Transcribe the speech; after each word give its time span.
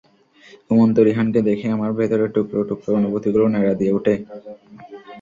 ঘুমন্ত 0.67 0.97
রিহানকে 1.07 1.39
দেখে 1.49 1.67
আমার 1.75 1.91
ভেতরের 1.99 2.29
টুকরো 2.35 2.61
টুকরো 2.69 2.91
অনুভূতিগুলো 2.99 3.45
নাড়া 3.47 3.73
দিয়ে 3.79 3.95
ওঠে। 3.97 4.13